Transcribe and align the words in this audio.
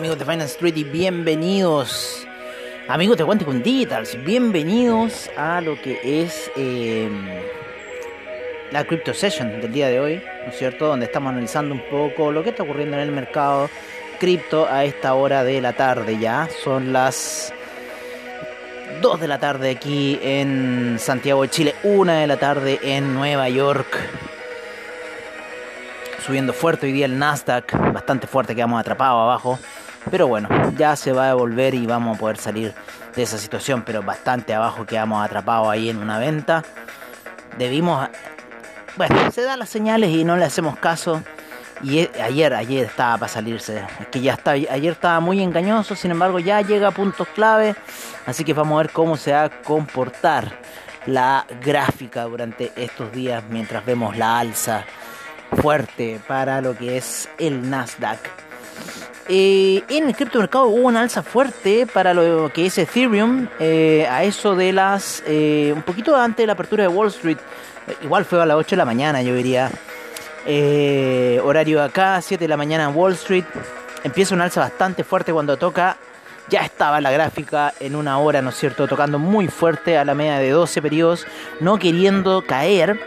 Amigos 0.00 0.18
de 0.18 0.24
Finance 0.24 0.52
Street 0.52 0.78
y 0.78 0.84
bienvenidos 0.84 2.26
amigos 2.88 3.18
de 3.18 3.24
Quanticum 3.26 3.62
Digitals, 3.62 4.16
bienvenidos 4.24 5.30
a 5.36 5.60
lo 5.60 5.78
que 5.78 6.22
es 6.22 6.50
em, 6.56 7.22
la 8.70 8.86
Crypto 8.86 9.12
Session 9.12 9.60
del 9.60 9.70
día 9.70 9.88
de 9.88 10.00
hoy, 10.00 10.22
¿no 10.46 10.52
es 10.52 10.56
cierto? 10.56 10.86
Donde 10.86 11.04
estamos 11.04 11.28
analizando 11.28 11.74
un 11.74 11.82
poco 11.90 12.32
lo 12.32 12.42
que 12.42 12.48
está 12.48 12.62
ocurriendo 12.62 12.96
en 12.96 13.02
el 13.02 13.12
mercado 13.12 13.68
cripto 14.18 14.66
a 14.70 14.86
esta 14.86 15.12
hora 15.12 15.44
de 15.44 15.60
la 15.60 15.74
tarde 15.74 16.18
ya, 16.18 16.48
son 16.64 16.94
las 16.94 17.52
2 19.02 19.20
de 19.20 19.28
la 19.28 19.38
tarde 19.38 19.68
aquí 19.68 20.18
en 20.22 20.96
Santiago 20.98 21.42
de 21.42 21.50
Chile, 21.50 21.74
1 21.82 22.10
de 22.10 22.26
la 22.26 22.38
tarde 22.38 22.80
en 22.82 23.12
Nueva 23.12 23.50
York 23.50 23.98
subiendo 26.20 26.52
fuerte 26.52 26.86
hoy 26.86 26.92
día 26.92 27.06
el 27.06 27.18
Nasdaq, 27.18 27.92
bastante 27.92 28.26
fuerte, 28.26 28.54
quedamos 28.54 28.80
atrapados 28.80 29.20
abajo. 29.22 29.58
Pero 30.10 30.26
bueno, 30.26 30.48
ya 30.76 30.96
se 30.96 31.12
va 31.12 31.24
a 31.24 31.28
devolver 31.28 31.74
y 31.74 31.86
vamos 31.86 32.16
a 32.16 32.20
poder 32.20 32.36
salir 32.36 32.74
de 33.14 33.22
esa 33.22 33.38
situación, 33.38 33.82
pero 33.84 34.02
bastante 34.02 34.54
abajo 34.54 34.86
quedamos 34.86 35.24
atrapados 35.24 35.68
ahí 35.68 35.88
en 35.88 35.98
una 35.98 36.18
venta. 36.18 36.64
Debimos... 37.58 38.08
Bueno, 38.96 39.30
se 39.30 39.42
dan 39.42 39.58
las 39.58 39.68
señales 39.68 40.10
y 40.10 40.24
no 40.24 40.36
le 40.36 40.44
hacemos 40.44 40.78
caso. 40.78 41.22
Y 41.82 42.08
ayer, 42.20 42.54
ayer 42.54 42.86
estaba 42.86 43.18
para 43.18 43.32
salirse. 43.32 43.84
Es 44.00 44.06
que 44.08 44.20
ya 44.20 44.34
está, 44.34 44.52
ayer 44.52 44.92
estaba 44.92 45.20
muy 45.20 45.42
engañoso, 45.42 45.94
sin 45.96 46.10
embargo 46.10 46.38
ya 46.38 46.60
llega 46.60 46.88
a 46.88 46.90
puntos 46.90 47.28
clave. 47.28 47.74
Así 48.26 48.44
que 48.44 48.52
vamos 48.52 48.74
a 48.74 48.82
ver 48.82 48.92
cómo 48.92 49.16
se 49.16 49.32
va 49.32 49.44
a 49.44 49.50
comportar 49.50 50.58
la 51.06 51.46
gráfica 51.62 52.24
durante 52.24 52.72
estos 52.76 53.12
días 53.12 53.42
mientras 53.48 53.84
vemos 53.84 54.16
la 54.16 54.38
alza 54.38 54.84
fuerte 55.56 56.20
para 56.26 56.60
lo 56.60 56.76
que 56.76 56.96
es 56.96 57.28
el 57.38 57.68
Nasdaq. 57.70 58.49
Eh, 59.32 59.84
en 59.88 60.08
el 60.08 60.16
criptomercado 60.16 60.66
hubo 60.66 60.88
una 60.88 61.02
alza 61.02 61.22
fuerte 61.22 61.86
para 61.86 62.12
lo 62.12 62.50
que 62.52 62.66
es 62.66 62.76
Ethereum 62.78 63.46
eh, 63.60 64.04
a 64.10 64.24
eso 64.24 64.56
de 64.56 64.72
las 64.72 65.22
eh, 65.24 65.72
un 65.72 65.82
poquito 65.82 66.16
antes 66.16 66.38
de 66.38 66.48
la 66.48 66.54
apertura 66.54 66.82
de 66.82 66.88
Wall 66.88 67.06
Street. 67.08 67.38
Igual 68.02 68.24
fue 68.24 68.42
a 68.42 68.46
las 68.46 68.56
8 68.56 68.70
de 68.70 68.76
la 68.76 68.84
mañana 68.84 69.22
yo 69.22 69.32
diría. 69.36 69.70
Horario 71.44 71.80
acá 71.80 72.20
7 72.20 72.42
de 72.42 72.48
la 72.48 72.56
mañana 72.56 72.88
en 72.88 72.96
Wall 72.96 73.12
Street. 73.12 73.44
Empieza 74.02 74.34
una 74.34 74.44
alza 74.44 74.62
bastante 74.62 75.04
fuerte 75.04 75.32
cuando 75.32 75.56
toca. 75.56 75.96
Ya 76.48 76.62
estaba 76.62 77.00
la 77.00 77.12
gráfica 77.12 77.72
en 77.78 77.94
una 77.94 78.18
hora, 78.18 78.42
¿no 78.42 78.50
es 78.50 78.56
cierto? 78.56 78.88
Tocando 78.88 79.20
muy 79.20 79.46
fuerte 79.46 79.96
a 79.96 80.04
la 80.04 80.16
media 80.16 80.38
de 80.38 80.50
12 80.50 80.82
periodos, 80.82 81.24
no 81.60 81.78
queriendo 81.78 82.42
caer. 82.44 82.98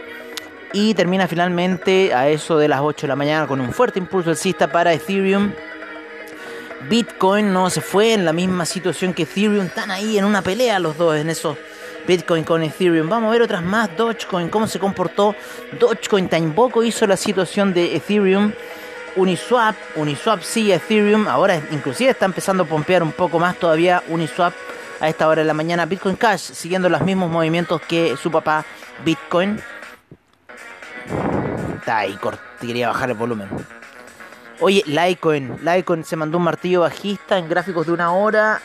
Y 0.72 0.94
termina 0.94 1.28
finalmente 1.28 2.14
a 2.14 2.28
eso 2.30 2.56
de 2.56 2.68
las 2.68 2.80
8 2.80 3.02
de 3.02 3.08
la 3.08 3.16
mañana 3.16 3.46
con 3.46 3.60
un 3.60 3.74
fuerte 3.74 3.98
impulso 3.98 4.30
alcista 4.30 4.72
para 4.72 4.94
Ethereum. 4.94 5.52
Bitcoin 6.88 7.52
no 7.52 7.70
se 7.70 7.80
fue 7.80 8.12
en 8.12 8.24
la 8.24 8.32
misma 8.32 8.66
situación 8.66 9.14
que 9.14 9.22
Ethereum, 9.22 9.66
están 9.66 9.90
ahí 9.90 10.18
en 10.18 10.24
una 10.24 10.42
pelea 10.42 10.78
los 10.78 10.98
dos 10.98 11.16
en 11.16 11.30
eso. 11.30 11.56
Bitcoin 12.06 12.44
con 12.44 12.62
Ethereum. 12.62 13.08
Vamos 13.08 13.28
a 13.28 13.32
ver 13.32 13.42
otras 13.42 13.62
más. 13.62 13.96
Dogecoin, 13.96 14.48
cómo 14.50 14.66
se 14.66 14.78
comportó. 14.78 15.34
Dogecoin 15.78 16.28
tampoco 16.28 16.82
hizo 16.82 17.06
la 17.06 17.16
situación 17.16 17.72
de 17.72 17.96
Ethereum. 17.96 18.52
Uniswap, 19.16 19.74
Uniswap 19.96 20.42
sigue 20.42 20.74
Ethereum. 20.74 21.26
Ahora 21.28 21.56
inclusive 21.70 22.10
está 22.10 22.26
empezando 22.26 22.64
a 22.64 22.66
pompear 22.66 23.02
un 23.02 23.12
poco 23.12 23.38
más 23.38 23.56
todavía 23.56 24.02
Uniswap 24.08 24.52
a 25.00 25.08
esta 25.08 25.28
hora 25.28 25.40
de 25.42 25.46
la 25.46 25.54
mañana. 25.54 25.86
Bitcoin 25.86 26.16
Cash 26.16 26.40
siguiendo 26.52 26.88
los 26.88 27.00
mismos 27.00 27.30
movimientos 27.30 27.80
que 27.82 28.16
su 28.20 28.30
papá 28.30 28.64
Bitcoin. 29.04 29.58
Está 31.78 31.98
ahí, 31.98 32.18
quería 32.60 32.88
bajar 32.88 33.10
el 33.10 33.16
volumen. 33.16 33.48
Oye, 34.60 34.82
Litecoin. 34.86 35.56
Litecoin 35.62 36.04
se 36.04 36.16
mandó 36.16 36.38
un 36.38 36.44
martillo 36.44 36.80
bajista 36.80 37.38
en 37.38 37.48
gráficos 37.48 37.86
de 37.86 37.92
una 37.92 38.12
hora. 38.12 38.60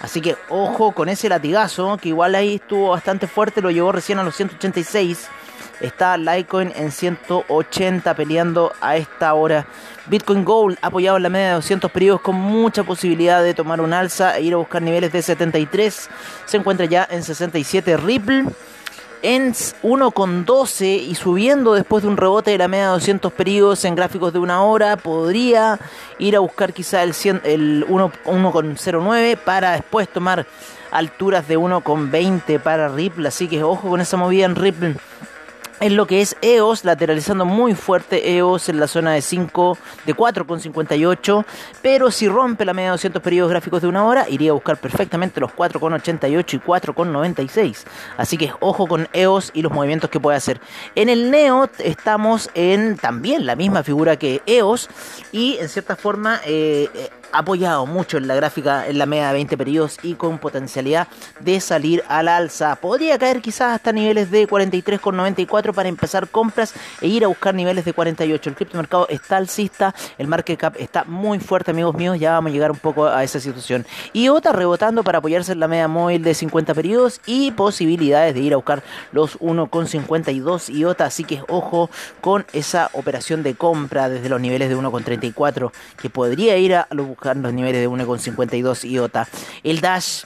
Así 0.00 0.20
que 0.20 0.36
ojo 0.48 0.92
con 0.92 1.08
ese 1.08 1.28
latigazo, 1.28 1.98
que 1.98 2.08
igual 2.08 2.34
ahí 2.34 2.54
estuvo 2.54 2.90
bastante 2.90 3.26
fuerte, 3.26 3.60
lo 3.60 3.70
llevó 3.70 3.92
recién 3.92 4.18
a 4.18 4.22
los 4.22 4.34
186. 4.36 5.28
Está 5.80 6.16
Litecoin 6.16 6.72
en 6.76 6.92
180 6.92 8.14
peleando 8.14 8.72
a 8.80 8.96
esta 8.96 9.34
hora. 9.34 9.66
Bitcoin 10.06 10.44
Gold 10.44 10.78
apoyado 10.82 11.16
en 11.16 11.22
la 11.24 11.28
media 11.30 11.48
de 11.48 11.54
200 11.54 11.90
periodos 11.90 12.20
con 12.20 12.36
mucha 12.36 12.84
posibilidad 12.84 13.42
de 13.42 13.54
tomar 13.54 13.80
un 13.80 13.92
alza 13.92 14.36
e 14.36 14.42
ir 14.42 14.54
a 14.54 14.58
buscar 14.58 14.82
niveles 14.82 15.12
de 15.12 15.22
73. 15.22 16.08
Se 16.46 16.56
encuentra 16.56 16.86
ya 16.86 17.06
en 17.10 17.22
67 17.22 17.96
Ripple 17.96 18.44
en 19.22 19.52
1,12 19.52 21.02
y 21.08 21.14
subiendo 21.14 21.74
después 21.74 22.02
de 22.02 22.08
un 22.08 22.16
rebote 22.16 22.50
de 22.52 22.58
la 22.58 22.68
media 22.68 22.86
de 22.86 22.92
200 22.92 23.32
periodos 23.32 23.84
en 23.84 23.94
gráficos 23.94 24.32
de 24.32 24.38
una 24.38 24.62
hora, 24.62 24.96
podría 24.96 25.78
ir 26.18 26.36
a 26.36 26.40
buscar 26.40 26.72
quizá 26.72 27.02
el, 27.02 27.14
el 27.44 27.86
1,09 27.88 29.36
para 29.36 29.72
después 29.72 30.08
tomar 30.08 30.46
alturas 30.90 31.46
de 31.46 31.58
1,20 31.58 32.60
para 32.60 32.88
Ripple, 32.88 33.28
así 33.28 33.48
que 33.48 33.62
ojo 33.62 33.88
con 33.88 34.00
esa 34.00 34.16
movida 34.16 34.46
en 34.46 34.56
Ripple 34.56 34.96
en 35.80 35.96
lo 35.96 36.06
que 36.06 36.20
es 36.20 36.36
EOS, 36.42 36.84
lateralizando 36.84 37.44
muy 37.44 37.74
fuerte 37.74 38.36
EOS 38.36 38.68
en 38.68 38.78
la 38.78 38.86
zona 38.86 39.12
de 39.12 39.22
5, 39.22 39.78
de 40.06 40.14
4,58, 40.14 41.44
pero 41.82 42.10
si 42.10 42.28
rompe 42.28 42.64
la 42.64 42.74
media 42.74 42.88
de 42.88 42.92
200 42.92 43.22
periodos 43.22 43.50
gráficos 43.50 43.82
de 43.82 43.88
una 43.88 44.04
hora, 44.04 44.28
iría 44.28 44.50
a 44.50 44.54
buscar 44.54 44.76
perfectamente 44.76 45.40
los 45.40 45.52
4,88 45.52 46.54
y 46.54 46.58
4,96. 46.58 47.84
Así 48.16 48.36
que 48.36 48.52
ojo 48.60 48.86
con 48.86 49.08
EOS 49.12 49.50
y 49.54 49.62
los 49.62 49.72
movimientos 49.72 50.10
que 50.10 50.20
puede 50.20 50.36
hacer. 50.36 50.60
En 50.94 51.08
el 51.08 51.30
NEO 51.30 51.68
estamos 51.78 52.50
en 52.54 52.96
también 52.96 53.46
la 53.46 53.56
misma 53.56 53.82
figura 53.82 54.16
que 54.16 54.42
EOS 54.46 54.88
y 55.32 55.56
en 55.58 55.68
cierta 55.68 55.96
forma 55.96 56.40
eh, 56.44 56.88
eh, 56.94 57.10
apoyado 57.32 57.86
mucho 57.86 58.18
en 58.18 58.26
la 58.26 58.34
gráfica 58.34 58.86
en 58.86 58.98
la 58.98 59.06
media 59.06 59.28
de 59.28 59.34
20 59.34 59.56
periodos 59.56 59.98
y 60.02 60.14
con 60.14 60.38
potencialidad 60.38 61.08
de 61.40 61.60
salir 61.60 62.02
al 62.08 62.28
alza. 62.28 62.76
Podría 62.76 63.18
caer 63.18 63.40
quizás 63.40 63.74
hasta 63.74 63.92
niveles 63.92 64.30
de 64.30 64.48
43,94 64.48 65.69
para 65.72 65.88
empezar 65.88 66.28
compras 66.28 66.74
e 67.00 67.08
ir 67.08 67.24
a 67.24 67.28
buscar 67.28 67.54
niveles 67.54 67.84
de 67.84 67.92
48. 67.92 68.50
El 68.50 68.56
criptomercado 68.56 69.06
está 69.08 69.36
alcista, 69.36 69.94
el 70.18 70.26
market 70.26 70.58
cap 70.58 70.74
está 70.78 71.04
muy 71.04 71.38
fuerte, 71.38 71.70
amigos 71.70 71.94
míos, 71.94 72.18
ya 72.18 72.32
vamos 72.32 72.50
a 72.50 72.52
llegar 72.52 72.70
un 72.70 72.78
poco 72.78 73.06
a 73.06 73.22
esa 73.24 73.40
situación. 73.40 73.86
Y 74.12 74.28
rebotando 74.52 75.04
para 75.04 75.18
apoyarse 75.18 75.52
en 75.52 75.60
la 75.60 75.68
media 75.68 75.88
móvil 75.88 76.22
de 76.22 76.34
50 76.34 76.74
periodos 76.74 77.20
y 77.26 77.50
posibilidades 77.52 78.34
de 78.34 78.40
ir 78.40 78.52
a 78.54 78.56
buscar 78.56 78.82
los 79.12 79.38
1,52 79.40 80.70
y 80.70 80.84
así 81.02 81.24
que 81.24 81.42
ojo 81.48 81.90
con 82.20 82.46
esa 82.52 82.90
operación 82.94 83.42
de 83.42 83.54
compra 83.54 84.08
desde 84.08 84.28
los 84.28 84.40
niveles 84.40 84.68
de 84.68 84.76
1,34 84.76 85.72
que 86.00 86.10
podría 86.10 86.56
ir 86.56 86.74
a 86.74 86.86
los 86.90 87.06
los 87.36 87.52
niveles 87.52 87.80
de 87.80 87.88
1,52 87.88 88.88
IOTA. 88.90 89.28
El 89.62 89.80
Dash 89.80 90.24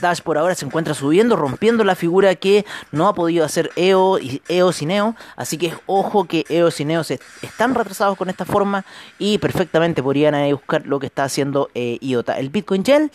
Dash 0.00 0.20
por 0.20 0.38
ahora 0.38 0.54
se 0.54 0.64
encuentra 0.64 0.94
subiendo, 0.94 1.36
rompiendo 1.36 1.84
la 1.84 1.94
figura 1.94 2.34
que 2.34 2.64
no 2.90 3.08
ha 3.08 3.14
podido 3.14 3.44
hacer 3.44 3.70
EO 3.76 4.18
y, 4.18 4.42
EOS 4.48 4.82
y 4.82 4.86
Neo. 4.86 5.16
Así 5.36 5.58
que 5.58 5.74
ojo 5.86 6.24
que 6.24 6.44
EOS 6.48 6.80
y 6.80 6.84
Neo 6.84 7.02
están 7.02 7.74
retrasados 7.74 8.16
con 8.16 8.30
esta 8.30 8.44
forma 8.44 8.84
y 9.18 9.38
perfectamente 9.38 10.02
podrían 10.02 10.34
buscar 10.52 10.86
lo 10.86 10.98
que 10.98 11.06
está 11.06 11.24
haciendo 11.24 11.70
eh, 11.74 11.98
IOTA. 12.00 12.38
El 12.38 12.50
Bitcoin 12.50 12.84
Gel, 12.84 13.10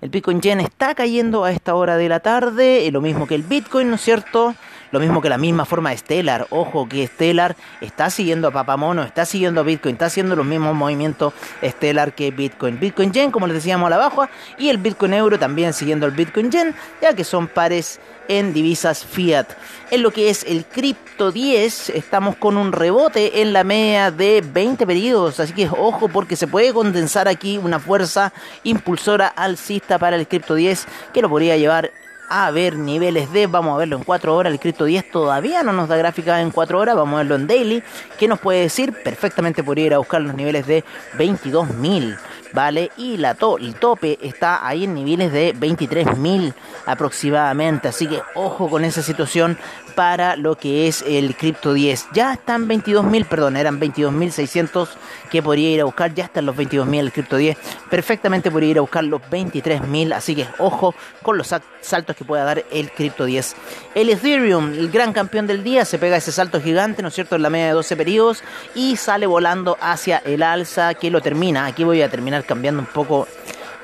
el 0.00 0.08
Bitcoin 0.08 0.40
Yen 0.40 0.60
está 0.60 0.94
cayendo 0.94 1.44
a 1.44 1.52
esta 1.52 1.74
hora 1.74 1.96
de 1.96 2.08
la 2.08 2.20
tarde, 2.20 2.88
lo 2.90 3.00
mismo 3.00 3.26
que 3.26 3.34
el 3.34 3.42
Bitcoin, 3.42 3.90
¿no 3.90 3.96
es 3.96 4.00
cierto? 4.00 4.54
Lo 4.92 4.98
mismo 4.98 5.20
que 5.20 5.28
la 5.28 5.38
misma 5.38 5.64
forma 5.64 5.90
de 5.90 5.98
Stellar. 5.98 6.46
Ojo 6.50 6.88
que 6.88 7.06
Stellar 7.06 7.56
está 7.80 8.10
siguiendo 8.10 8.48
a 8.48 8.50
Papamono, 8.50 9.04
está 9.04 9.24
siguiendo 9.24 9.60
a 9.60 9.64
Bitcoin, 9.64 9.94
está 9.94 10.06
haciendo 10.06 10.34
los 10.34 10.46
mismos 10.46 10.74
movimientos 10.74 11.32
Stellar 11.62 12.12
que 12.12 12.30
Bitcoin. 12.30 12.80
Bitcoin 12.80 13.12
Yen, 13.12 13.30
como 13.30 13.46
les 13.46 13.54
decíamos 13.54 13.86
a 13.86 13.90
la 13.90 13.98
baja, 13.98 14.28
y 14.58 14.68
el 14.68 14.78
Bitcoin 14.78 15.14
Euro 15.14 15.38
también 15.38 15.72
siguiendo 15.72 16.06
el 16.06 16.12
Bitcoin 16.12 16.50
Yen, 16.50 16.74
ya 17.00 17.14
que 17.14 17.24
son 17.24 17.46
pares 17.46 18.00
en 18.30 18.52
divisas 18.52 19.04
fiat. 19.04 19.46
En 19.90 20.02
lo 20.02 20.12
que 20.12 20.30
es 20.30 20.44
el 20.44 20.64
Crypto 20.64 21.32
10, 21.32 21.90
estamos 21.90 22.36
con 22.36 22.56
un 22.56 22.72
rebote 22.72 23.42
en 23.42 23.52
la 23.52 23.64
media 23.64 24.10
de 24.10 24.40
20 24.40 24.86
periodos, 24.86 25.40
así 25.40 25.52
que 25.52 25.68
ojo 25.68 26.08
porque 26.08 26.36
se 26.36 26.46
puede 26.46 26.72
condensar 26.72 27.26
aquí 27.26 27.58
una 27.58 27.80
fuerza 27.80 28.32
impulsora 28.62 29.26
alcista 29.26 29.98
para 29.98 30.16
el 30.16 30.28
Crypto 30.28 30.54
10 30.54 30.86
que 31.12 31.22
lo 31.22 31.28
podría 31.28 31.56
llevar 31.56 31.90
a 32.30 32.50
ver 32.52 32.78
niveles 32.78 33.32
de, 33.32 33.48
vamos 33.48 33.74
a 33.74 33.78
verlo 33.78 33.96
en 33.96 34.04
4 34.04 34.34
horas, 34.34 34.52
el 34.52 34.60
Crypto 34.60 34.84
10 34.84 35.10
todavía 35.10 35.64
no 35.64 35.72
nos 35.72 35.88
da 35.88 35.96
gráfica 35.96 36.40
en 36.40 36.52
4 36.52 36.78
horas, 36.78 36.94
vamos 36.94 37.14
a 37.14 37.18
verlo 37.18 37.34
en 37.34 37.48
daily, 37.48 37.82
¿qué 38.18 38.28
nos 38.28 38.38
puede 38.38 38.60
decir? 38.60 38.92
Perfectamente 39.02 39.64
podría 39.64 39.86
ir 39.86 39.94
a 39.94 39.98
buscar 39.98 40.22
los 40.22 40.34
niveles 40.34 40.64
de 40.66 40.84
22.000. 41.18 42.16
¿vale? 42.52 42.90
Y 42.96 43.16
la 43.16 43.36
el 43.60 43.74
tope 43.76 44.18
está 44.22 44.66
ahí 44.66 44.84
en 44.84 44.94
niveles 44.94 45.32
de 45.32 45.54
23.000 45.54 46.52
aproximadamente, 46.86 47.88
así 47.88 48.06
que 48.06 48.20
ojo 48.34 48.68
con 48.68 48.84
esa 48.84 49.02
situación 49.02 49.56
para 49.94 50.36
lo 50.36 50.56
que 50.56 50.88
es 50.88 51.04
el 51.06 51.36
Crypto 51.36 51.72
10. 51.72 52.08
Ya 52.12 52.32
están 52.34 52.68
22.000, 52.68 53.26
perdón, 53.26 53.56
eran 53.56 53.80
22.600 53.80 54.88
que 55.30 55.42
podría 55.42 55.70
ir 55.70 55.80
a 55.80 55.84
buscar, 55.84 56.14
ya 56.14 56.24
están 56.24 56.46
los 56.46 56.56
22.000 56.56 56.98
el 56.98 57.12
Crypto 57.12 57.36
10, 57.36 57.56
perfectamente 57.88 58.50
podría 58.50 58.70
ir 58.70 58.78
a 58.78 58.82
buscar 58.82 59.04
los 59.04 59.20
23.000, 59.22 60.14
así 60.14 60.34
que 60.34 60.46
ojo 60.58 60.94
con 61.22 61.38
los 61.38 61.54
saltos 61.80 62.16
que 62.16 62.24
pueda 62.24 62.44
dar 62.44 62.64
el 62.70 62.90
Crypto 62.90 63.24
10. 63.24 63.56
El 63.94 64.10
Ethereum, 64.10 64.72
el 64.72 64.90
gran 64.90 65.12
campeón 65.12 65.46
del 65.46 65.62
día, 65.62 65.84
se 65.84 65.98
pega 65.98 66.16
ese 66.16 66.32
salto 66.32 66.60
gigante, 66.60 67.02
¿no 67.02 67.08
es 67.08 67.14
cierto?, 67.14 67.36
en 67.36 67.42
la 67.42 67.50
media 67.50 67.66
de 67.66 67.72
12 67.72 67.96
periodos 67.96 68.42
y 68.74 68.96
sale 68.96 69.26
volando 69.26 69.76
hacia 69.80 70.18
el 70.18 70.42
alza 70.42 70.94
que 70.94 71.10
lo 71.10 71.20
termina. 71.20 71.66
Aquí 71.66 71.84
voy 71.84 72.02
a 72.02 72.10
terminar 72.10 72.39
cambiando 72.44 72.80
un 72.80 72.86
poco 72.86 73.28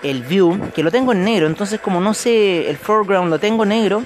el 0.03 0.23
view, 0.23 0.71
que 0.75 0.83
lo 0.83 0.91
tengo 0.91 1.13
en 1.13 1.25
negro, 1.25 1.47
entonces 1.47 1.81
como 1.81 2.01
no 2.01 2.15
sé, 2.15 2.69
el 2.69 2.77
foreground 2.77 3.31
lo 3.31 3.39
tengo 3.39 3.65
negro 3.65 4.05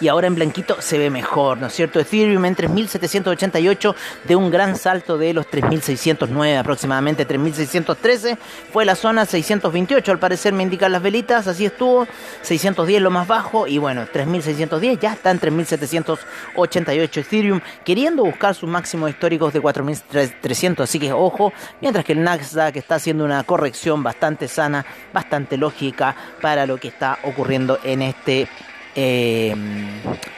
y 0.00 0.08
ahora 0.08 0.26
en 0.26 0.34
blanquito 0.34 0.80
se 0.80 0.98
ve 0.98 1.10
mejor, 1.10 1.58
¿no 1.58 1.66
es 1.66 1.74
cierto? 1.74 2.00
Ethereum 2.00 2.44
en 2.44 2.54
3788 2.54 3.96
de 4.24 4.36
un 4.36 4.50
gran 4.50 4.76
salto 4.76 5.18
de 5.18 5.32
los 5.32 5.48
3609 5.48 6.56
aproximadamente 6.56 7.24
3613 7.24 8.38
fue 8.72 8.84
la 8.84 8.94
zona 8.94 9.26
628 9.26 10.12
al 10.12 10.18
parecer 10.18 10.52
me 10.52 10.62
indican 10.62 10.92
las 10.92 11.02
velitas, 11.02 11.46
así 11.46 11.66
estuvo 11.66 12.06
610 12.42 13.02
lo 13.02 13.10
más 13.10 13.26
bajo 13.26 13.66
y 13.66 13.78
bueno 13.78 14.06
3610 14.12 15.00
ya 15.00 15.12
está 15.12 15.30
en 15.30 15.38
3788 15.38 17.20
Ethereum 17.20 17.60
queriendo 17.84 18.24
buscar 18.24 18.54
sus 18.54 18.68
máximos 18.68 19.10
históricos 19.10 19.52
de 19.52 19.60
4300 19.60 20.88
así 20.88 20.98
que 20.98 21.12
ojo 21.12 21.52
mientras 21.80 22.04
que 22.04 22.12
el 22.12 22.22
Nasdaq 22.22 22.76
está 22.76 22.96
haciendo 22.96 23.24
una 23.24 23.42
corrección 23.44 24.02
bastante 24.02 24.48
sana 24.48 24.84
bastante 25.12 25.56
lógica 25.56 26.14
para 26.40 26.66
lo 26.66 26.78
que 26.78 26.88
está 26.88 27.18
ocurriendo 27.24 27.78
en 27.82 28.02
este 28.02 28.48
eh, 29.00 29.54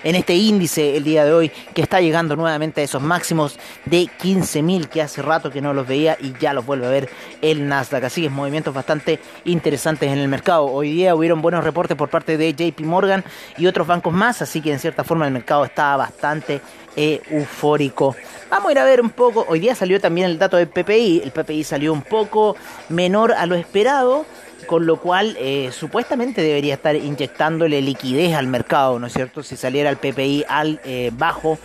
en 0.05 0.15
este 0.15 0.35
índice 0.35 0.95
el 0.95 1.03
día 1.03 1.25
de 1.25 1.33
hoy 1.33 1.51
que 1.73 1.81
está 1.81 1.99
llegando 2.03 2.37
nuevamente 2.37 2.83
a 2.83 2.85
esos 2.85 3.01
máximos 3.01 3.59
de 3.87 4.03
15.000 4.03 4.87
que 4.89 5.01
hace 5.01 5.23
rato 5.23 5.51
que 5.51 5.63
no 5.63 5.73
los 5.73 5.89
veía 5.89 6.19
y 6.21 6.35
ya 6.39 6.53
los 6.53 6.67
vuelve 6.67 6.87
a 6.87 6.91
ver 6.91 7.09
el 7.41 7.67
Nasdaq. 7.67 8.05
Así 8.05 8.21
que 8.21 8.27
es 8.27 8.33
movimientos 8.33 8.75
bastante 8.75 9.19
interesantes 9.47 10.13
en 10.13 10.19
el 10.19 10.29
mercado. 10.29 10.67
Hoy 10.67 10.91
día 10.91 11.15
hubieron 11.15 11.41
buenos 11.41 11.65
reportes 11.65 11.97
por 11.97 12.11
parte 12.11 12.37
de 12.37 12.53
JP 12.53 12.81
Morgan 12.81 13.25
y 13.57 13.67
otros 13.67 13.87
bancos 13.87 14.13
más, 14.13 14.43
así 14.43 14.61
que 14.61 14.73
en 14.73 14.79
cierta 14.79 15.05
forma 15.05 15.27
el 15.27 15.33
mercado 15.33 15.65
está 15.65 15.97
bastante 15.97 16.61
eh, 16.97 17.23
eufórico. 17.31 18.15
Vamos 18.51 18.69
a 18.69 18.73
ir 18.73 18.79
a 18.79 18.85
ver 18.85 19.01
un 19.01 19.09
poco. 19.09 19.47
Hoy 19.49 19.61
día 19.61 19.75
salió 19.75 19.99
también 20.03 20.27
el 20.27 20.39
dato 20.39 20.59
del 20.59 20.69
PPI. 20.69 21.23
El 21.25 21.31
PPI 21.31 21.65
salió 21.65 21.95
un 21.95 22.03
poco 22.03 22.57
menor 22.91 23.33
a 23.33 23.47
lo 23.47 23.55
esperado 23.55 24.27
con 24.67 24.87
lo 24.87 24.97
cual 24.97 25.37
eh, 25.39 25.71
supuestamente 25.73 26.43
debería 26.43 26.75
estar 26.75 26.95
inyectándole 26.97 27.83
liquidez 27.83 28.35
al 28.35 28.47
mercado, 28.47 28.99
¿no 28.99 29.07
es 29.07 29.13
cierto? 29.13 29.43
Si 29.43 29.57
saliera 29.57 29.91
el 29.91 29.97
PPI 29.97 30.45
al 30.49 30.81
eh, 30.85 31.11
bajo, 31.13 31.59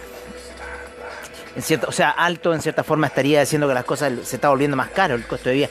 en 1.56 1.80
o 1.88 1.92
sea, 1.92 2.10
alto, 2.10 2.54
en 2.54 2.62
cierta 2.62 2.84
forma 2.84 3.08
estaría 3.08 3.40
diciendo 3.40 3.68
que 3.68 3.74
las 3.74 3.86
cosas 3.86 4.14
se 4.24 4.36
está 4.36 4.50
volviendo 4.50 4.76
más 4.76 4.90
caro 4.90 5.16
el 5.16 5.26
costo 5.26 5.50
de 5.50 5.56
vida. 5.56 5.70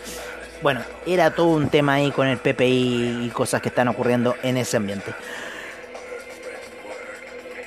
Bueno, 0.63 0.81
era 1.07 1.31
todo 1.31 1.49
un 1.49 1.69
tema 1.69 1.95
ahí 1.95 2.11
con 2.11 2.27
el 2.27 2.39
PPI 2.39 3.27
y 3.27 3.31
cosas 3.31 3.61
que 3.61 3.69
están 3.69 3.89
ocurriendo 3.89 4.35
en 4.43 4.57
ese 4.57 4.79
ambiente. 4.79 5.13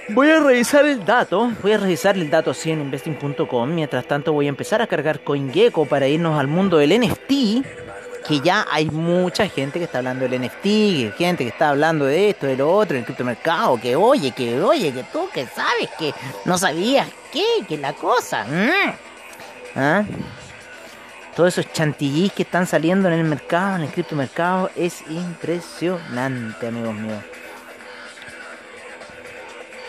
Voy 0.09 0.29
a 0.29 0.39
revisar 0.39 0.85
el 0.85 1.03
dato, 1.03 1.51
voy 1.61 1.73
a 1.73 1.77
revisar 1.77 2.17
el 2.17 2.29
dato 2.29 2.51
así 2.51 2.71
en 2.71 2.79
investing.com. 2.79 3.69
Mientras 3.69 4.05
tanto 4.05 4.31
voy 4.31 4.45
a 4.45 4.49
empezar 4.49 4.81
a 4.81 4.87
cargar 4.87 5.19
CoinGecko 5.19 5.85
para 5.85 6.07
irnos 6.07 6.39
al 6.39 6.47
mundo 6.47 6.77
del 6.77 6.97
NFT 6.97 7.86
que 8.27 8.41
ya 8.41 8.65
hay 8.69 8.89
mucha 8.89 9.47
gente 9.47 9.79
que 9.79 9.85
está 9.85 9.99
hablando 9.99 10.27
del 10.27 10.41
NFT, 10.41 11.15
gente 11.17 11.43
que 11.43 11.47
está 11.47 11.69
hablando 11.69 12.05
de 12.05 12.31
esto, 12.31 12.45
de 12.45 12.57
lo 12.57 12.69
otro, 12.71 12.97
el 12.97 13.05
criptomercado, 13.05 13.79
que 13.79 13.95
oye, 13.95 14.31
que 14.31 14.59
oye, 14.61 14.91
que 14.91 15.03
tú 15.03 15.29
que 15.33 15.45
sabes, 15.47 15.89
que 15.97 16.13
no 16.43 16.57
sabías 16.57 17.07
qué, 17.31 17.65
que 17.67 17.77
la 17.77 17.93
cosa. 17.93 18.45
¿Ah? 19.75 20.03
Todos 21.35 21.57
esos 21.57 21.71
chantillís 21.71 22.33
que 22.33 22.43
están 22.43 22.67
saliendo 22.67 23.07
en 23.07 23.13
el 23.13 23.23
mercado, 23.23 23.77
en 23.77 23.83
el 23.83 23.89
criptomercado, 23.89 24.71
es 24.75 25.03
impresionante, 25.09 26.67
amigos 26.67 26.95
míos. 26.95 27.23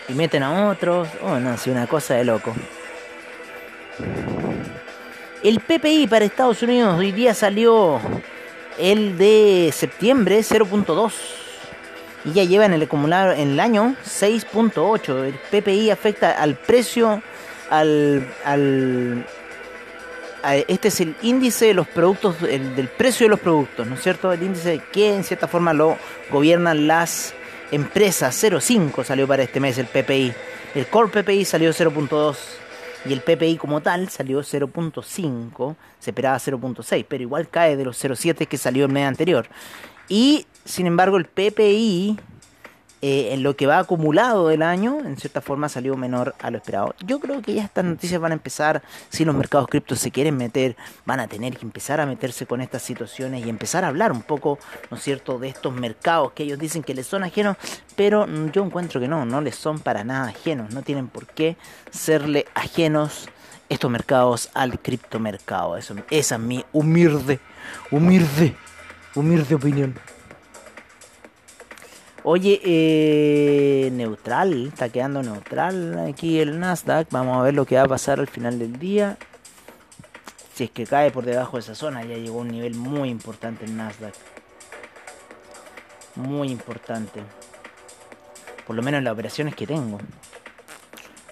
Y 0.08 0.12
meten 0.12 0.43
a 0.44 0.69
otros, 0.69 1.08
oh 1.23 1.40
no, 1.40 1.55
es 1.55 1.67
una 1.67 1.87
cosa 1.87 2.14
de 2.14 2.25
loco. 2.25 2.55
El 5.43 5.61
PPI 5.61 6.08
para 6.08 6.25
Estados 6.25 6.62
Unidos 6.62 6.99
hoy 6.99 7.12
día 7.12 7.32
salió 7.32 8.00
el 8.76 9.17
de 9.17 9.70
septiembre 9.73 10.40
0.2 10.40 11.12
y 12.25 12.32
ya 12.32 12.43
lleva 12.43 12.67
en 12.67 12.73
el 12.73 12.82
acumulado 12.82 13.31
en 13.32 13.50
el 13.52 13.61
año 13.61 13.94
6.8. 14.05 15.26
El 15.26 15.35
PPI 15.35 15.90
afecta 15.90 16.32
al 16.32 16.56
precio, 16.56 17.23
al, 17.70 18.26
al 18.44 19.25
este 20.67 20.88
es 20.88 21.00
el 21.00 21.14
índice 21.23 21.67
de 21.67 21.75
los 21.75 21.87
productos, 21.87 22.40
del 22.40 22.88
precio 22.88 23.26
de 23.26 23.31
los 23.31 23.40
productos, 23.40 23.87
¿no 23.87 23.94
es 23.94 24.02
cierto? 24.02 24.32
El 24.32 24.43
índice 24.43 24.81
que 24.90 25.14
en 25.14 25.23
cierta 25.23 25.46
forma 25.46 25.73
lo 25.73 25.99
gobiernan 26.32 26.88
las 26.88 27.32
empresas. 27.70 28.43
0.5 28.43 29.05
salió 29.05 29.29
para 29.29 29.44
este 29.44 29.61
mes 29.61 29.79
el 29.79 29.87
PPI. 29.87 30.32
El 30.75 30.87
Core 30.88 31.23
PPI 31.23 31.44
salió 31.44 31.70
0.2 31.70 32.37
y 33.05 33.12
el 33.12 33.21
PPI 33.21 33.56
como 33.56 33.81
tal 33.81 34.09
salió 34.09 34.41
0.5, 34.41 35.77
se 35.99 36.11
esperaba 36.11 36.37
0.6, 36.37 37.05
pero 37.09 37.23
igual 37.23 37.49
cae 37.49 37.77
de 37.77 37.85
los 37.85 38.03
0.7 38.03 38.47
que 38.47 38.59
salió 38.59 38.87
el 38.87 38.93
mes 38.93 39.06
anterior. 39.06 39.49
Y 40.09 40.47
sin 40.65 40.87
embargo 40.87 41.17
el 41.17 41.27
PPI 41.27 42.19
eh, 43.00 43.29
en 43.33 43.45
lo 43.45 43.55
que 43.55 43.67
va 43.67 43.79
acumulado 43.79 44.49
del 44.49 44.62
año, 44.62 44.99
en 44.99 45.17
cierta 45.17 45.41
forma 45.41 45.69
salió 45.69 45.97
menor 45.97 46.35
a 46.41 46.50
lo 46.50 46.59
esperado. 46.59 46.95
Yo 47.06 47.21
creo 47.21 47.43
que 47.43 47.55
ya 47.55 47.62
estas 47.62 47.85
noticias 47.85 48.21
van 48.21 48.33
a 48.33 48.35
empezar, 48.35 48.83
si 49.09 49.25
los 49.25 49.37
mercados 49.37 49.69
criptos 49.69 50.00
se 50.00 50.11
quieren 50.11 50.37
meter, 50.37 50.77
van 51.06 51.21
a 51.21 51.29
tener 51.29 51.56
que 51.56 51.65
empezar 51.65 52.00
a 52.00 52.06
meterse 52.06 52.47
con 52.47 52.61
estas 52.61 52.83
situaciones 52.83 53.47
y 53.47 53.49
empezar 53.49 53.85
a 53.85 53.89
hablar 53.89 54.11
un 54.11 54.23
poco, 54.23 54.59
¿no 54.91 54.97
es 54.97 55.03
cierto?, 55.03 55.39
de 55.39 55.49
estos 55.49 55.73
mercados 55.73 56.33
que 56.33 56.43
ellos 56.43 56.59
dicen 56.59 56.83
que 56.83 56.93
les 56.93 57.06
son 57.06 57.23
ajenos, 57.23 57.56
pero 57.95 58.27
yo 58.53 58.65
encuentro 58.65 59.00
que 59.00 59.06
no, 59.06 59.25
no 59.25 59.41
les 59.41 59.55
son 59.55 59.79
para 59.79 60.03
nada 60.03 60.31
ajenos, 60.31 60.75
no 60.75 60.83
tienen 60.83 61.07
por 61.07 61.26
qué 61.26 61.57
serle 61.93 62.47
ajenos 62.55 63.28
estos 63.69 63.90
mercados 63.90 64.50
al 64.55 64.81
criptomercado. 64.81 65.76
Eso, 65.76 65.95
esa 66.11 66.35
es 66.35 66.40
mi 66.40 66.64
humilde, 66.73 67.38
humilde, 67.93 68.57
humilde 69.14 69.55
opinión. 69.55 69.95
Oye, 72.25 72.60
eh, 72.64 73.90
neutral, 73.92 74.66
está 74.66 74.88
quedando 74.88 75.22
neutral 75.22 76.06
aquí 76.08 76.40
el 76.40 76.58
Nasdaq. 76.58 77.08
Vamos 77.10 77.38
a 77.38 77.42
ver 77.42 77.54
lo 77.54 77.64
que 77.64 77.76
va 77.76 77.82
a 77.82 77.88
pasar 77.88 78.18
al 78.18 78.26
final 78.26 78.58
del 78.58 78.78
día. 78.78 79.16
Si 80.54 80.64
es 80.64 80.70
que 80.70 80.84
cae 80.84 81.12
por 81.12 81.25
debajo 81.25 81.56
de 81.56 81.60
esa 81.60 81.76
zona, 81.76 82.04
ya 82.04 82.16
llegó 82.16 82.38
a 82.38 82.42
un 82.42 82.48
nivel 82.48 82.75
muy 82.75 83.08
importante 83.08 83.64
el 83.64 83.76
Nasdaq. 83.76 84.14
Muy 86.16 86.50
importante. 86.50 87.22
Por 88.66 88.75
lo 88.75 88.82
menos 88.82 88.98
en 88.98 89.04
las 89.04 89.12
operaciones 89.12 89.54
que 89.54 89.66
tengo. 89.66 89.98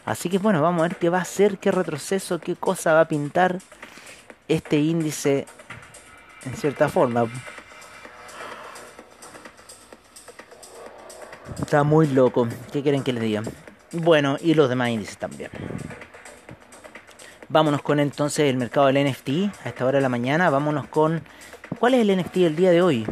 Así 0.04 0.28
que 0.28 0.38
bueno, 0.38 0.62
vamos 0.62 0.80
a 0.80 0.88
ver 0.88 0.96
qué 0.96 1.08
va 1.08 1.18
a 1.18 1.22
hacer, 1.22 1.58
qué 1.58 1.72
retroceso, 1.72 2.38
qué 2.38 2.54
cosa 2.54 2.92
va 2.92 3.00
a 3.00 3.08
pintar 3.08 3.58
este 4.46 4.78
índice 4.78 5.46
en 6.44 6.56
cierta 6.56 6.88
forma. 6.88 7.26
Está 11.60 11.84
muy 11.84 12.06
loco. 12.06 12.48
¿Qué 12.72 12.82
quieren 12.82 13.02
que 13.02 13.12
les 13.12 13.22
diga? 13.22 13.42
Bueno, 13.92 14.36
y 14.40 14.54
los 14.54 14.68
demás 14.68 14.90
índices 14.90 15.16
también. 15.16 15.50
Vámonos 17.48 17.82
con 17.82 18.00
entonces 18.00 18.50
el 18.50 18.56
mercado 18.56 18.88
del 18.88 19.08
NFT 19.10 19.28
a 19.64 19.68
esta 19.68 19.84
hora 19.86 19.98
de 19.98 20.02
la 20.02 20.08
mañana. 20.08 20.50
Vámonos 20.50 20.86
con. 20.88 21.22
¿Cuál 21.78 21.94
es 21.94 22.00
el 22.00 22.16
NFT 22.16 22.34
del 22.36 22.56
día 22.56 22.70
de 22.70 22.82
hoy? 22.82 23.06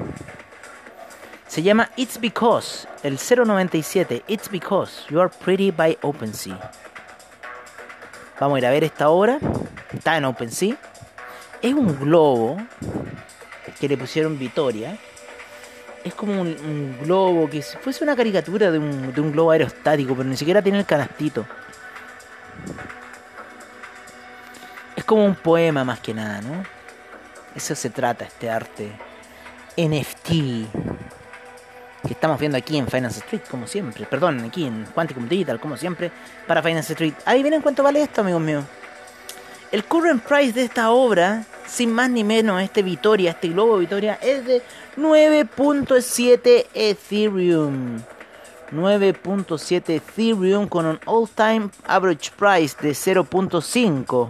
Se 1.47 1.63
llama 1.63 1.91
It's 1.97 2.21
Because, 2.21 2.87
el 3.03 3.19
097. 3.19 4.25
It's 4.27 4.51
Because 4.51 5.05
You 5.09 5.21
Are 5.21 5.31
Pretty 5.45 5.71
by 5.71 5.99
OpenSea. 6.03 6.73
Vamos 8.41 8.57
a 8.57 8.59
ir 8.59 8.67
a 8.67 8.71
ver 8.71 8.85
esta 8.85 9.09
hora. 9.09 9.39
Está 9.93 10.17
en 10.17 10.25
OpenSea. 10.25 10.77
Es 11.63 11.73
un 11.73 11.99
globo 11.99 12.57
que 13.81 13.89
le 13.89 13.97
pusieron 13.97 14.39
Vitoria 14.39 14.99
es 16.05 16.15
como 16.15 16.41
un, 16.41 16.99
globo, 17.03 17.49
que 17.49 17.63
fuese 17.63 18.05
una 18.05 18.15
caricatura 18.15 18.71
de 18.71 18.79
un, 18.79 19.13
de 19.13 19.21
un 19.21 19.33
globo 19.33 19.51
aerostático, 19.51 20.15
pero 20.15 20.29
ni 20.29 20.37
siquiera 20.37 20.63
tiene 20.63 20.79
el 20.79 20.87
canastito. 20.87 21.47
Es 24.95 25.05
como 25.05 25.25
un 25.25 25.35
poema 25.35 25.85
más 25.85 26.01
que 26.01 26.15
nada, 26.15 26.41
¿no? 26.43 26.63
Eso 27.55 27.75
se 27.75 27.91
trata, 27.91 28.25
este 28.25 28.51
arte 28.51 28.93
NFT 29.77 30.29
que 32.07 32.13
estamos 32.13 32.39
viendo 32.39 32.59
aquí 32.59 32.77
en 32.77 32.87
Finance 32.87 33.21
Street, 33.21 33.43
como 33.51 33.67
siempre. 33.67 34.07
Perdón, 34.07 34.45
aquí 34.45 34.67
en 34.67 34.85
Quanticum 34.95 35.27
Digital, 35.27 35.59
como 35.59 35.77
siempre, 35.77 36.11
para 36.47 36.63
Finance 36.63 36.93
Street. 36.93 37.15
Ahí 37.25 37.43
vienen 37.43 37.63
cuánto 37.63 37.83
vale 37.83 38.03
esto, 38.03 38.21
amigos 38.21 38.43
míos. 38.43 38.65
El 39.73 39.85
current 39.85 40.23
price 40.23 40.53
de 40.53 40.65
esta 40.65 40.91
obra, 40.91 41.45
sin 41.67 41.93
más 41.93 42.11
ni 42.11 42.25
menos, 42.25 42.63
este 42.63 42.83
Vitoria, 42.83 43.33
este 43.33 43.49
globo 43.49 43.79
Vitoria, 43.79 44.19
es 44.23 44.45
de 44.47 44.63
9.7 44.97 46.67
Ethereum. 46.75 48.01
9.7 48.73 49.91
Ethereum 49.91 50.69
con 50.69 50.87
un 50.87 51.01
all-time 51.07 51.71
average 51.87 52.31
price 52.37 52.77
de 52.81 52.91
0.5. 52.91 54.29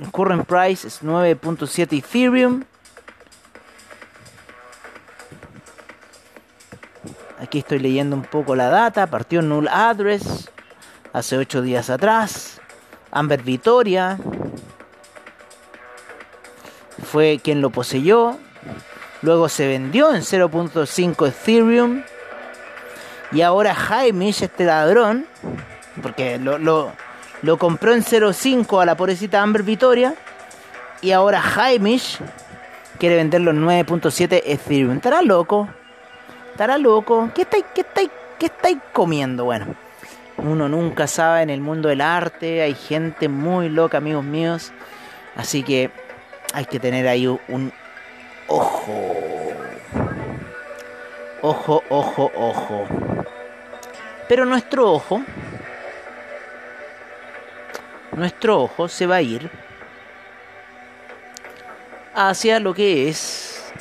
El 0.00 0.10
current 0.10 0.46
price 0.46 0.86
es 0.86 1.02
9.7 1.02 1.98
Ethereum. 1.98 2.64
Aquí 7.38 7.58
estoy 7.58 7.78
leyendo 7.78 8.16
un 8.16 8.22
poco 8.22 8.54
la 8.54 8.68
data. 8.68 9.06
Partió 9.06 9.42
Null 9.42 9.68
Address 9.68 10.50
hace 11.12 11.36
8 11.36 11.62
días 11.62 11.90
atrás. 11.90 12.60
Amber 13.10 13.42
Vitoria 13.42 14.18
fue 17.10 17.40
quien 17.42 17.60
lo 17.60 17.70
poseyó. 17.70 18.38
Luego 19.22 19.48
se 19.48 19.66
vendió 19.66 20.14
en 20.14 20.22
0.5 20.22 21.28
Ethereum. 21.28 22.02
Y 23.32 23.42
ahora 23.42 23.74
Jaimish, 23.74 24.42
este 24.42 24.64
ladrón, 24.64 25.26
porque 26.02 26.38
lo, 26.38 26.58
lo, 26.58 27.58
compró 27.58 27.92
en 27.92 28.02
0.5 28.02 28.80
a 28.80 28.86
la 28.86 28.96
pobrecita 28.96 29.42
Amber 29.42 29.62
Vitoria. 29.62 30.14
Y 31.00 31.10
ahora 31.12 31.40
Jaimish 31.40 32.18
quiere 32.98 33.16
venderlo 33.16 33.50
en 33.50 33.64
9.7 33.64 34.42
Ethereum. 34.44 34.96
¿Estará 34.96 35.22
loco? 35.22 35.68
¿Estará 36.52 36.78
loco? 36.78 37.30
¿Qué 37.34 37.42
estáis, 37.42 37.64
qué 37.74 37.80
estáis, 37.82 38.10
qué 38.38 38.46
estáis 38.46 38.78
comiendo? 38.92 39.44
Bueno, 39.44 39.66
uno 40.38 40.68
nunca 40.68 41.06
sabe 41.06 41.42
en 41.42 41.50
el 41.50 41.60
mundo 41.60 41.88
del 41.88 42.00
arte. 42.00 42.62
Hay 42.62 42.74
gente 42.74 43.28
muy 43.28 43.68
loca, 43.68 43.98
amigos 43.98 44.24
míos. 44.24 44.72
Así 45.36 45.62
que 45.62 45.90
hay 46.52 46.64
que 46.64 46.80
tener 46.80 47.06
ahí 47.06 47.26
un 47.26 47.72
ojo. 48.48 49.16
Ojo, 51.42 51.82
ojo, 51.88 52.30
ojo. 52.34 52.86
Pero 54.28 54.44
nuestro 54.44 54.92
ojo, 54.92 55.22
nuestro 58.12 58.62
ojo 58.62 58.88
se 58.88 59.06
va 59.06 59.16
a 59.16 59.22
ir 59.22 59.50
hacia 62.14 62.60
lo 62.60 62.74
que 62.74 63.08
es 63.08 63.72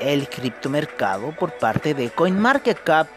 el 0.00 0.28
criptomercado 0.28 1.32
por 1.32 1.52
parte 1.52 1.94
de 1.94 2.10
CoinMarketCap. 2.10 3.08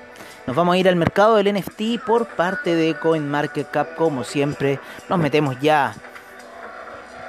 Nos 0.48 0.56
vamos 0.56 0.76
a 0.76 0.78
ir 0.78 0.88
al 0.88 0.96
mercado 0.96 1.36
del 1.36 1.54
NFT 1.54 2.00
por 2.06 2.28
parte 2.28 2.76
de 2.76 2.96
CoinMarketCap, 2.96 3.96
como 3.96 4.24
siempre. 4.24 4.80
Nos 5.10 5.20
metemos 5.20 5.60
ya 5.60 5.94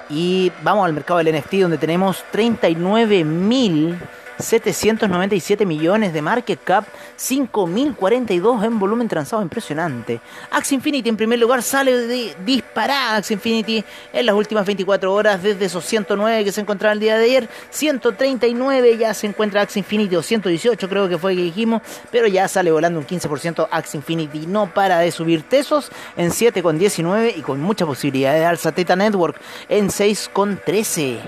y 0.08 0.52
vamos 0.62 0.86
al 0.86 0.92
mercado 0.92 1.18
del 1.18 1.34
NFT 1.34 1.54
donde 1.54 1.78
tenemos 1.78 2.25
39 2.30 3.25
mil 3.25 3.98
797 4.38 5.64
millones 5.64 6.12
de 6.12 6.23
market 6.23 6.62
cap, 6.62 6.87
5.042 7.19 8.64
en 8.64 8.78
volumen 8.78 9.09
transado, 9.09 9.43
impresionante. 9.43 10.21
Axie 10.50 10.76
Infinity 10.76 11.09
en 11.09 11.16
primer 11.16 11.38
lugar 11.38 11.62
sale 11.62 12.07
de 12.07 12.37
disparada 12.45 13.16
Axie 13.16 13.35
Infinity 13.35 13.85
en 14.12 14.26
las 14.26 14.35
últimas 14.35 14.66
24 14.66 15.12
horas 15.12 15.43
desde 15.43 15.64
esos 15.64 15.85
109 15.85 16.45
que 16.45 16.52
se 16.52 16.61
encontraba 16.61 16.93
el 16.93 17.00
día 17.00 17.16
de 17.16 17.25
ayer, 17.25 17.49
139 17.71 18.99
ya 18.99 19.14
se 19.14 19.26
encuentra 19.26 19.62
Axie 19.62 19.81
Infinity 19.81 20.16
o 20.16 20.23
118 20.23 20.88
creo 20.88 21.09
que 21.09 21.19
fue 21.19 21.35
que 21.35 21.43
dijimos, 21.43 21.83
pero 22.11 22.26
ya 22.26 22.49
sale 22.49 22.71
volando 22.71 22.99
un 22.99 23.07
15% 23.07 23.69
Axie 23.71 23.99
Infinity, 23.99 24.47
no 24.47 24.73
para 24.73 24.99
de 24.99 25.11
subir 25.11 25.43
tesos 25.43 25.90
en 26.16 26.31
7,19 26.31 27.35
y 27.37 27.40
con 27.43 27.61
mucha 27.61 27.87
posibilidad 27.87 28.35
de 28.35 28.45
alza 28.45 28.73
Teta 28.73 28.97
Network 28.97 29.40
en 29.69 29.88
6,13. 29.88 31.19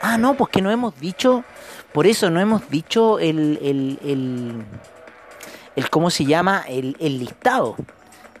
Ah, 0.00 0.18
no, 0.18 0.34
pues 0.34 0.50
que 0.50 0.62
no 0.62 0.70
hemos 0.70 0.98
dicho 1.00 1.44
por 1.96 2.06
eso 2.06 2.28
no 2.28 2.40
hemos 2.40 2.68
dicho 2.68 3.18
el, 3.18 3.58
el, 3.62 4.66
el, 5.76 5.88
cómo 5.88 6.10
se 6.10 6.26
llama, 6.26 6.62
el, 6.68 6.94
el, 7.00 7.20
listado. 7.20 7.74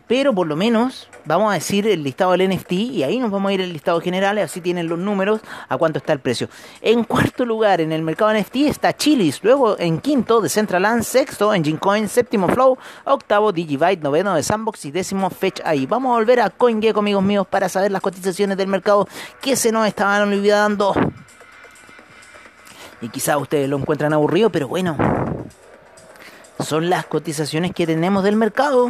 Pero 0.06 0.34
por 0.34 0.46
lo 0.46 0.56
menos 0.56 1.08
vamos 1.24 1.50
a 1.50 1.54
decir 1.54 1.86
el 1.86 2.04
listado 2.04 2.32
del 2.32 2.50
NFT 2.50 2.72
y 2.72 3.02
ahí 3.02 3.18
nos 3.18 3.30
vamos 3.30 3.48
a 3.48 3.54
ir 3.54 3.62
el 3.62 3.72
listado 3.72 3.98
general, 4.02 4.36
así 4.36 4.60
tienen 4.60 4.88
los 4.88 4.98
números 4.98 5.40
a 5.70 5.78
cuánto 5.78 6.00
está 6.00 6.12
el 6.12 6.18
precio. 6.18 6.50
En 6.82 7.02
cuarto 7.04 7.46
lugar 7.46 7.80
en 7.80 7.92
el 7.92 8.02
mercado 8.02 8.34
NFT 8.34 8.56
está 8.56 8.94
Chilis, 8.94 9.42
luego 9.42 9.78
en 9.78 10.00
quinto 10.02 10.42
de 10.42 10.50
Centraland, 10.50 11.02
sexto 11.02 11.54
en 11.54 11.78
Coin, 11.78 12.10
séptimo 12.10 12.48
Flow, 12.48 12.76
octavo 13.06 13.52
Digibyte, 13.52 14.02
noveno 14.02 14.34
de 14.34 14.42
Sandbox 14.42 14.84
y 14.84 14.90
décimo 14.90 15.30
Fetch 15.30 15.62
ahí. 15.64 15.86
Vamos 15.86 16.10
a 16.10 16.16
volver 16.16 16.40
a 16.40 16.50
CoinGecko 16.50 17.00
amigos 17.00 17.24
míos 17.24 17.46
para 17.48 17.70
saber 17.70 17.90
las 17.90 18.02
cotizaciones 18.02 18.58
del 18.58 18.68
mercado 18.68 19.08
que 19.40 19.56
se 19.56 19.72
nos 19.72 19.88
estaban 19.88 20.30
olvidando. 20.30 20.92
Y 23.00 23.08
quizá 23.08 23.38
ustedes 23.38 23.68
lo 23.68 23.76
encuentran 23.76 24.12
aburrido, 24.12 24.50
pero 24.50 24.68
bueno, 24.68 24.96
son 26.60 26.88
las 26.88 27.06
cotizaciones 27.06 27.72
que 27.72 27.84
tenemos 27.86 28.22
del 28.24 28.36
mercado. 28.36 28.88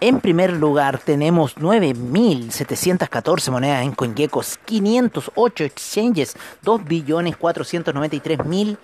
En 0.00 0.20
primer 0.20 0.52
lugar 0.52 0.98
tenemos 0.98 1.56
9.714 1.56 3.50
monedas 3.50 3.84
en 3.84 3.92
CoinGecko, 3.92 4.42
508 4.64 5.64
exchanges, 5.64 6.36
2.493.000 6.64 8.76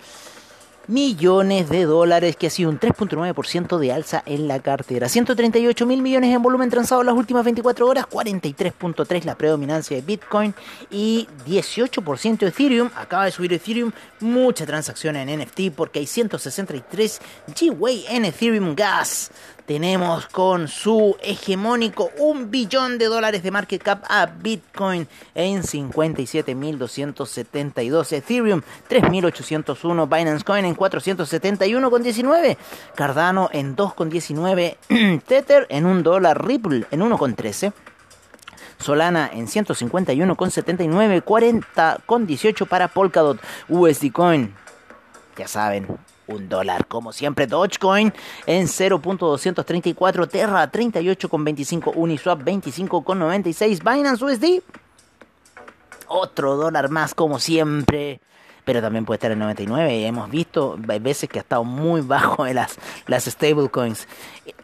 millones 0.86 1.68
de 1.68 1.84
dólares, 1.84 2.36
que 2.36 2.48
ha 2.48 2.50
sido 2.50 2.70
un 2.70 2.80
3.9% 2.80 3.78
de 3.78 3.92
alza 3.92 4.22
en 4.26 4.48
la 4.48 4.60
cartera. 4.60 5.08
138 5.08 5.86
mil 5.86 6.02
millones 6.02 6.34
en 6.34 6.42
volumen 6.42 6.70
transado 6.70 7.02
en 7.02 7.06
las 7.06 7.16
últimas 7.16 7.44
24 7.44 7.86
horas, 7.86 8.06
43.3 8.08 9.24
la 9.24 9.36
predominancia 9.36 9.96
de 9.96 10.02
Bitcoin 10.02 10.54
y 10.90 11.28
18% 11.46 12.46
Ethereum. 12.46 12.90
Acaba 12.96 13.24
de 13.26 13.30
subir 13.30 13.52
Ethereum, 13.52 13.92
mucha 14.20 14.66
transacción 14.66 15.16
en 15.16 15.40
NFT 15.40 15.70
porque 15.74 16.00
hay 16.00 16.06
163 16.06 17.20
G-Way 17.48 18.06
en 18.08 18.24
Ethereum 18.24 18.74
Gas 18.74 19.30
tenemos 19.70 20.26
con 20.26 20.66
su 20.66 21.16
hegemónico 21.22 22.10
un 22.18 22.50
billón 22.50 22.98
de 22.98 23.04
dólares 23.04 23.44
de 23.44 23.52
market 23.52 23.80
cap 23.80 24.02
a 24.08 24.26
Bitcoin 24.26 25.06
en 25.36 25.62
57.272, 25.62 28.12
Ethereum 28.12 28.62
3.801, 28.88 30.08
Binance 30.08 30.44
Coin 30.44 30.64
en 30.64 30.74
471,19, 30.74 32.56
Cardano 32.96 33.48
en 33.52 33.76
2,19, 33.76 35.22
Tether 35.24 35.68
en 35.68 35.86
1 35.86 36.02
dólar, 36.02 36.44
Ripple 36.44 36.86
en 36.90 37.02
1,13. 37.02 37.72
Solana 38.80 39.30
en 39.32 39.46
151,79, 39.46 41.22
40,18 41.22 42.66
para 42.66 42.88
Polkadot, 42.88 43.38
USD 43.68 44.10
Coin, 44.10 44.52
ya 45.38 45.46
saben, 45.46 45.86
un 46.30 46.48
dólar. 46.48 46.86
Como 46.86 47.12
siempre, 47.12 47.46
Dogecoin 47.46 48.12
en 48.46 48.66
0.234, 48.66 50.28
Terra 50.28 50.70
38.25, 50.70 51.92
Uniswap 51.94 52.42
25.96, 52.42 53.78
Binance 53.82 54.24
USD. 54.24 54.62
Otro 56.08 56.56
dólar 56.56 56.90
más, 56.90 57.14
como 57.14 57.38
siempre. 57.38 58.20
Pero 58.64 58.82
también 58.82 59.04
puede 59.04 59.16
estar 59.16 59.30
en 59.30 59.38
99. 59.38 60.06
Hemos 60.06 60.30
visto 60.30 60.76
veces 60.78 61.28
que 61.28 61.38
ha 61.38 61.42
estado 61.42 61.64
muy 61.64 62.02
bajo 62.02 62.46
en 62.46 62.56
las, 62.56 62.78
las 63.06 63.24
stablecoins. 63.24 64.06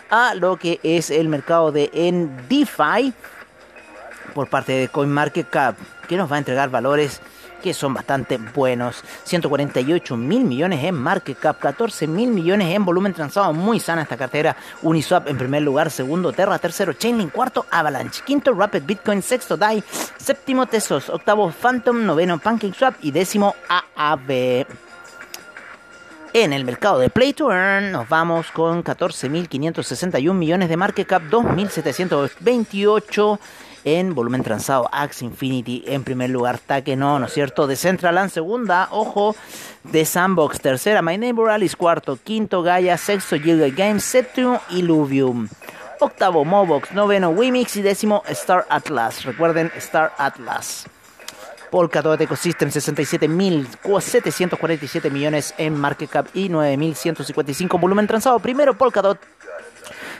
a 0.09 0.33
lo 0.33 0.57
que 0.57 0.79
es 0.83 1.09
el 1.09 1.27
mercado 1.27 1.71
de 1.71 1.89
en 1.93 2.47
DeFi 2.47 3.13
por 4.33 4.49
parte 4.49 4.71
de 4.73 4.87
CoinMarketCap. 4.87 5.75
Que 6.07 6.15
nos 6.17 6.31
va 6.31 6.37
a 6.37 6.39
entregar 6.39 6.69
valores 6.69 7.21
que 7.59 7.73
son 7.73 7.93
bastante 7.93 8.37
buenos. 8.37 9.03
148 9.23 10.17
mil 10.17 10.45
millones 10.45 10.83
en 10.83 10.95
market 10.95 11.37
cap, 11.37 11.59
14 11.59 12.07
mil 12.07 12.29
millones 12.29 12.73
en 12.73 12.85
volumen 12.85 13.13
transado. 13.13 13.53
Muy 13.53 13.79
sana 13.79 14.03
esta 14.03 14.17
cartera. 14.17 14.55
Uniswap 14.81 15.27
en 15.27 15.37
primer 15.37 15.61
lugar, 15.61 15.91
segundo 15.91 16.33
Terra, 16.33 16.59
tercero 16.59 16.93
Chainlink, 16.93 17.31
cuarto 17.31 17.65
Avalanche, 17.71 18.23
quinto 18.25 18.53
Rapid 18.53 18.83
Bitcoin, 18.83 19.21
sexto 19.21 19.57
DAI, 19.57 19.83
séptimo 20.17 20.65
Tesos, 20.65 21.09
octavo 21.09 21.51
Phantom, 21.51 22.05
noveno 22.05 22.39
PancakeSwap 22.39 22.95
y 23.01 23.11
décimo 23.11 23.55
AAB. 23.67 24.65
En 26.31 26.53
el 26.53 26.63
mercado 26.63 26.99
de 26.99 27.09
Play 27.09 27.33
to 27.33 27.51
Earn 27.51 27.91
nos 27.91 28.07
vamos 28.07 28.51
con 28.51 28.83
14.561 28.83 30.31
millones 30.33 30.69
de 30.69 30.77
market 30.77 31.07
cap, 31.07 31.23
2.728 31.23 33.39
en 33.83 34.15
volumen 34.15 34.43
transado. 34.43 34.89
Axe 34.91 35.25
Infinity 35.25 35.83
en 35.87 36.03
primer 36.03 36.29
lugar. 36.29 36.59
Taque 36.59 36.95
no, 36.95 37.19
¿no 37.19 37.27
es 37.27 37.33
cierto? 37.33 37.67
De 37.67 37.75
segunda. 37.75 38.87
Ojo. 38.91 39.35
De 39.83 40.05
Sandbox 40.05 40.59
tercera. 40.59 41.01
My 41.01 41.17
Neighbor 41.17 41.49
Alice 41.49 41.75
cuarto. 41.75 42.17
Quinto 42.23 42.63
Gaia. 42.63 42.97
Sexto 42.97 43.39
Gilgate 43.39 43.71
Games. 43.71 44.03
Séptimo 44.03 44.61
Illuvium. 44.69 45.47
Octavo 45.99 46.45
Mobox. 46.45 46.93
Noveno 46.93 47.29
Wimix. 47.29 47.75
Y 47.77 47.81
décimo 47.81 48.23
Star 48.27 48.65
Atlas. 48.69 49.25
Recuerden 49.25 49.71
Star 49.75 50.13
Atlas. 50.17 50.85
Polkadot 51.69 52.19
Ecosystem 52.19 52.69
67.747 52.69 55.11
millones 55.11 55.53
en 55.57 55.79
market 55.79 56.09
cap 56.09 56.27
y 56.33 56.49
9.155 56.49 57.79
volumen 57.79 58.07
transado. 58.07 58.39
Primero 58.39 58.75
Polkadot 58.77 59.19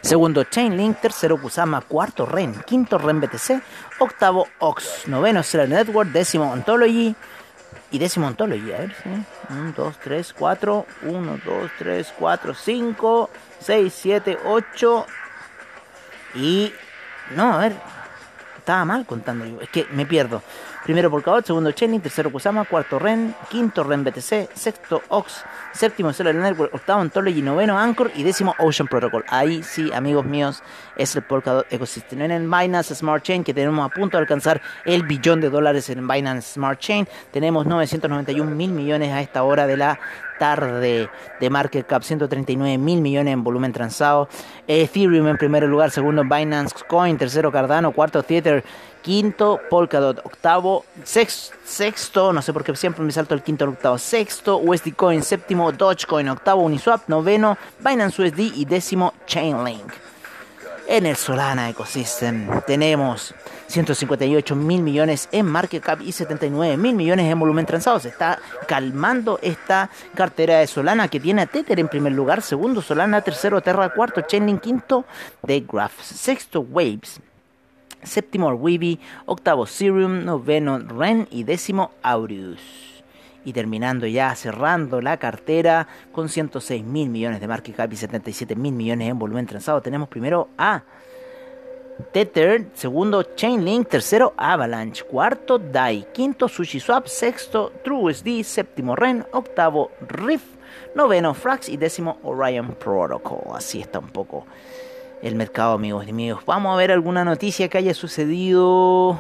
Segundo, 0.02 0.44
Chainlink. 0.44 1.00
Tercero, 1.00 1.42
Kusama. 1.42 1.82
Cuarto, 1.82 2.26
REN. 2.26 2.62
Quinto, 2.66 2.98
REN 2.98 3.20
BTC. 3.22 3.62
Octavo, 4.00 4.48
OX. 4.60 5.08
Noveno, 5.08 5.44
Stellar 5.44 5.70
Network. 5.70 6.12
Décimo, 6.12 6.52
Ontology. 6.52 7.16
Y 7.92 8.00
décimo 8.00 8.28
Ontology. 8.28 8.72
A 8.72 8.78
ver, 8.80 8.96
¿sí? 9.04 9.10
1, 9.50 9.74
2, 9.76 9.98
3, 10.00 10.34
4. 10.34 10.86
1, 11.04 11.40
2, 11.46 11.72
3, 11.78 12.14
4, 12.18 12.54
5, 12.54 13.30
6, 13.60 13.94
7, 13.94 14.38
8. 14.46 15.06
Y... 16.36 16.74
No, 17.36 17.54
a 17.54 17.58
ver. 17.58 17.99
Estaba 18.70 18.86
mal 18.86 19.04
contando 19.04 19.48
yo. 19.48 19.60
Es 19.62 19.70
que 19.70 19.88
me 19.94 20.06
pierdo. 20.06 20.44
Primero 20.84 21.10
Polkadot, 21.10 21.44
segundo 21.44 21.72
Chainlink, 21.72 22.04
tercero 22.04 22.32
Kusama, 22.32 22.66
cuarto 22.66 23.00
REN, 23.00 23.34
quinto 23.50 23.84
REN 23.84 24.04
BTC, 24.04 24.52
sexto 24.54 25.02
OX, 25.08 25.44
séptimo 25.74 26.14
Solar 26.14 26.36
Network, 26.36 26.72
octavo 26.76 27.02
Ontology, 27.02 27.42
noveno 27.42 27.80
Anchor 27.80 28.12
y 28.16 28.22
décimo 28.22 28.54
Ocean 28.60 28.88
Protocol. 28.88 29.26
Ahí 29.28 29.64
sí, 29.64 29.92
amigos 29.92 30.24
míos, 30.24 30.62
es 30.96 31.16
el 31.16 31.24
Polkadot 31.24 31.66
Ecosystem. 31.74 32.22
En 32.22 32.30
el 32.30 32.44
Binance 32.44 32.94
Smart 32.94 33.24
Chain, 33.24 33.44
que 33.44 33.56
tenemos 33.56 33.84
a 33.84 33.90
punto 33.92 34.18
de 34.18 34.22
alcanzar 34.22 34.62
el 34.86 35.02
billón 35.02 35.42
de 35.42 35.50
dólares 35.50 35.90
en 35.90 36.08
Binance 36.08 36.54
Smart 36.54 36.80
Chain, 36.80 37.08
tenemos 37.32 37.66
991 37.66 38.52
mil 38.52 38.70
millones 38.70 39.12
a 39.12 39.22
esta 39.22 39.42
hora 39.42 39.66
de 39.66 39.78
la 39.78 40.00
tarde 40.40 41.10
de 41.40 41.50
market 41.50 41.86
cap 41.86 42.02
139 42.02 42.78
mil 42.80 43.02
millones 43.02 43.34
en 43.34 43.44
volumen 43.44 43.74
transado 43.74 44.28
Ethereum 44.68 45.28
en 45.28 45.38
primer 45.38 45.64
lugar 45.64 45.92
segundo 45.92 46.24
Binance 46.24 46.76
Coin 46.88 47.18
tercero 47.18 47.52
Cardano 47.52 47.92
cuarto 47.92 48.24
Tether 48.24 48.64
quinto 49.02 49.60
Polkadot, 49.70 50.20
octavo, 50.26 50.86
sexto, 51.04 52.34
no 52.34 52.42
sé 52.42 52.54
por 52.54 52.64
qué 52.64 52.76
siempre 52.76 53.04
me 53.04 53.12
salto 53.12 53.34
el 53.34 53.42
quinto 53.42 53.64
al 53.64 53.72
octavo, 53.72 53.98
sexto 53.98 54.58
USD 54.58 54.94
Coin, 54.96 55.24
séptimo 55.24 55.72
Dogecoin, 55.72 56.30
octavo 56.30 56.64
Uniswap, 56.64 57.08
noveno 57.08 57.58
Binance 57.80 58.22
USD 58.22 58.40
y 58.56 58.66
décimo 58.66 59.14
Chainlink. 59.26 59.94
En 60.92 61.06
el 61.06 61.18
Solana 61.18 61.70
Ecosystem 61.70 62.48
tenemos 62.66 63.36
158 63.68 64.56
mil 64.56 64.82
millones 64.82 65.30
en 65.32 65.46
market 65.46 65.84
cap 65.84 66.02
y 66.02 66.12
79 66.12 66.78
mil 66.78 66.96
millones 66.96 67.32
en 67.32 67.40
volumen 67.40 67.68
transado. 67.68 68.00
Se 68.00 68.10
está 68.10 68.40
calmando 68.68 69.38
esta 69.44 69.92
cartera 70.16 70.58
de 70.58 70.66
Solana 70.66 71.08
que 71.08 71.20
tiene 71.20 71.44
a 71.44 71.46
Tether 71.46 71.80
en 71.80 71.90
primer 71.90 72.14
lugar, 72.14 72.42
segundo 72.42 72.82
Solana, 72.82 73.22
tercero 73.22 73.62
Terra, 73.62 73.94
cuarto 73.94 74.22
Chainlink, 74.22 74.62
quinto 74.62 75.06
The 75.46 75.64
Graph, 75.72 76.02
sexto 76.02 76.62
Waves, 76.62 77.22
séptimo 78.02 78.50
Weeby, 78.50 79.00
octavo 79.28 79.68
Serum, 79.68 80.26
noveno 80.26 80.80
Ren 80.80 81.28
y 81.30 81.44
décimo 81.44 81.92
Aureus. 82.02 82.89
Y 83.46 83.54
terminando 83.54 84.06
ya, 84.06 84.36
cerrando 84.36 85.02
la 85.02 85.18
cartera 85.18 85.88
con 86.12 86.30
106 86.30 86.84
mil 86.84 87.10
millones 87.10 87.40
de 87.40 87.48
market 87.48 87.76
cap 87.76 87.92
y 87.92 87.96
77 87.96 88.56
mil 88.56 88.74
millones 88.74 89.10
en 89.10 89.18
volumen 89.18 89.46
transado, 89.46 89.82
tenemos 89.82 90.10
primero 90.10 90.50
a 90.58 90.84
Tether, 92.12 92.68
segundo 92.74 93.24
Chainlink, 93.36 93.88
tercero 93.88 94.34
Avalanche, 94.38 95.04
cuarto 95.04 95.60
DAI, 95.60 96.08
quinto 96.14 96.48
SushiSwap, 96.48 97.08
sexto 97.08 97.72
TrueSD, 97.84 98.44
séptimo 98.44 98.96
REN, 98.96 99.26
octavo 99.32 99.92
Riff, 100.08 100.44
noveno 100.96 101.34
Frax 101.34 101.70
y 101.70 101.78
décimo 101.78 102.18
Orion 102.24 102.76
Protocol. 102.76 103.56
Así 103.56 103.82
está 103.82 104.00
un 104.00 104.10
poco 104.10 104.46
el 105.22 105.36
mercado, 105.36 105.74
amigos 105.74 106.08
y 106.08 106.12
amigos. 106.12 106.44
Vamos 106.46 106.74
a 106.74 106.78
ver 106.78 106.92
alguna 106.92 107.26
noticia 107.26 107.68
que 107.68 107.78
haya 107.78 107.94
sucedido. 107.94 109.20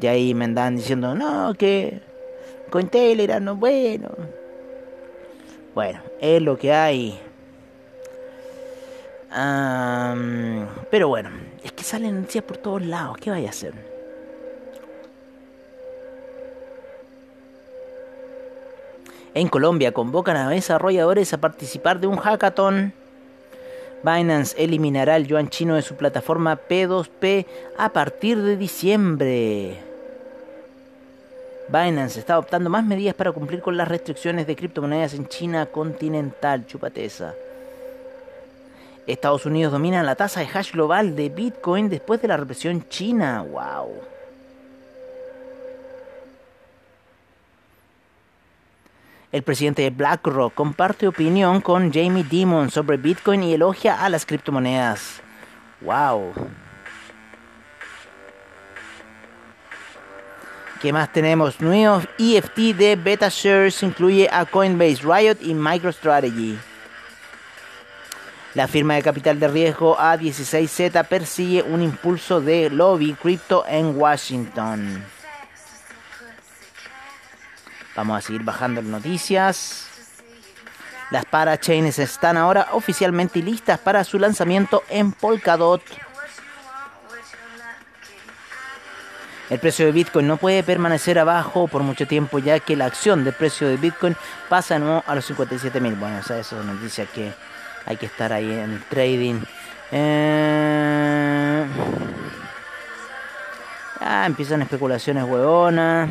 Y 0.00 0.06
ahí 0.06 0.34
me 0.34 0.44
andan 0.44 0.76
diciendo, 0.76 1.14
no, 1.14 1.54
que 1.54 2.00
con 2.70 2.88
Telegram 2.88 3.42
no 3.42 3.56
bueno. 3.56 4.10
Bueno, 5.74 6.00
es 6.20 6.42
lo 6.42 6.56
que 6.56 6.72
hay. 6.72 7.20
pero 10.90 11.08
bueno, 11.08 11.30
es 11.62 11.72
que 11.72 11.82
salen 11.82 12.20
noticias 12.20 12.44
por 12.44 12.56
todos 12.58 12.84
lados. 12.84 13.16
¿Qué 13.18 13.30
vaya 13.30 13.48
a 13.48 13.50
hacer? 13.50 13.74
En 19.34 19.48
Colombia 19.48 19.92
convocan 19.92 20.36
a 20.36 20.48
desarrolladores 20.48 21.32
a 21.32 21.38
participar 21.38 22.00
de 22.00 22.06
un 22.06 22.16
hackathon. 22.16 22.92
Binance 24.02 24.60
eliminará 24.62 25.16
el 25.16 25.26
yuan 25.26 25.48
chino 25.48 25.74
de 25.74 25.82
su 25.82 25.96
plataforma 25.96 26.58
P2P 26.68 27.46
a 27.76 27.92
partir 27.92 28.42
de 28.42 28.56
diciembre. 28.56 29.87
Binance 31.68 32.18
está 32.18 32.32
adoptando 32.32 32.70
más 32.70 32.84
medidas 32.84 33.14
para 33.14 33.32
cumplir 33.32 33.60
con 33.60 33.76
las 33.76 33.86
restricciones 33.86 34.46
de 34.46 34.56
criptomonedas 34.56 35.12
en 35.14 35.28
China 35.28 35.66
continental. 35.66 36.66
Chupateza. 36.66 37.34
Estados 39.06 39.46
Unidos 39.46 39.72
domina 39.72 40.02
la 40.02 40.14
tasa 40.14 40.40
de 40.40 40.48
hash 40.52 40.72
global 40.72 41.14
de 41.14 41.28
Bitcoin 41.28 41.88
después 41.88 42.20
de 42.22 42.28
la 42.28 42.36
represión 42.36 42.88
china. 42.88 43.42
¡Wow! 43.42 44.02
El 49.30 49.42
presidente 49.42 49.82
de 49.82 49.90
BlackRock 49.90 50.54
comparte 50.54 51.06
opinión 51.06 51.60
con 51.60 51.92
Jamie 51.92 52.24
Dimon 52.24 52.70
sobre 52.70 52.96
Bitcoin 52.96 53.42
y 53.42 53.52
elogia 53.52 54.02
a 54.02 54.08
las 54.08 54.24
criptomonedas. 54.24 55.20
¡Wow! 55.82 56.32
¿Qué 60.80 60.92
más 60.92 61.12
tenemos? 61.12 61.60
Nuevo 61.60 62.02
EFT 62.18 62.76
de 62.76 62.94
BetaShares 62.94 63.82
incluye 63.82 64.28
a 64.30 64.44
Coinbase, 64.44 65.02
Riot 65.02 65.38
y 65.40 65.52
MicroStrategy. 65.52 66.56
La 68.54 68.68
firma 68.68 68.94
de 68.94 69.02
capital 69.02 69.40
de 69.40 69.48
riesgo 69.48 69.96
A16Z 69.98 71.04
persigue 71.06 71.62
un 71.62 71.82
impulso 71.82 72.40
de 72.40 72.70
lobby 72.70 73.14
cripto 73.14 73.64
en 73.66 73.96
Washington. 74.00 75.04
Vamos 77.96 78.18
a 78.18 78.20
seguir 78.20 78.44
bajando 78.44 78.80
las 78.80 78.90
noticias. 78.90 79.88
Las 81.10 81.24
parachains 81.24 81.98
están 81.98 82.36
ahora 82.36 82.68
oficialmente 82.70 83.42
listas 83.42 83.80
para 83.80 84.04
su 84.04 84.18
lanzamiento 84.20 84.84
en 84.88 85.10
Polkadot. 85.10 85.82
El 89.50 89.58
precio 89.58 89.86
de 89.86 89.92
Bitcoin 89.92 90.26
no 90.26 90.36
puede 90.36 90.62
permanecer 90.62 91.18
abajo 91.18 91.68
por 91.68 91.82
mucho 91.82 92.06
tiempo 92.06 92.38
ya 92.38 92.60
que 92.60 92.76
la 92.76 92.84
acción 92.84 93.24
del 93.24 93.32
precio 93.32 93.66
de 93.66 93.76
Bitcoin 93.76 94.14
pasa 94.48 94.78
nuevo 94.78 95.02
a 95.06 95.14
los 95.14 95.24
57 95.24 95.80
mil. 95.80 95.94
Bueno, 95.94 96.18
o 96.18 96.22
sea, 96.22 96.38
eso 96.38 96.62
nos 96.62 96.80
dice 96.82 97.06
que 97.14 97.32
hay 97.86 97.96
que 97.96 98.06
estar 98.06 98.32
ahí 98.32 98.50
en 98.50 98.72
el 98.72 98.82
trading. 98.84 99.40
Eh... 99.90 101.66
Ah, 104.00 104.24
empiezan 104.26 104.62
especulaciones 104.62 105.24
huevonas. 105.24 106.08